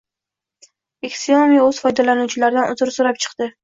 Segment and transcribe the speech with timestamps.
[1.17, 3.57] Xiaomi o‘z foydalanuvchilaridan uzr so‘rab chiqdi